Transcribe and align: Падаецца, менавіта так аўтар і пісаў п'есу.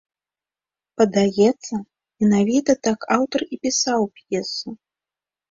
Падаецца, 1.01 1.73
менавіта 2.23 2.71
так 2.89 2.99
аўтар 3.17 3.41
і 3.53 3.61
пісаў 3.67 4.01
п'есу. 4.19 4.69